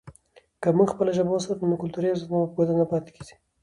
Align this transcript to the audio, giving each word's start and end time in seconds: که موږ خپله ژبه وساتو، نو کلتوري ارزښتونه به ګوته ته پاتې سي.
که 0.61 0.69
موږ 0.77 0.87
خپله 0.93 1.11
ژبه 1.17 1.31
وساتو، 1.33 1.69
نو 1.69 1.75
کلتوري 1.81 2.07
ارزښتونه 2.09 2.43
به 2.47 2.51
ګوته 2.57 2.73
ته 2.79 2.85
پاتې 2.91 3.21
سي. 3.27 3.35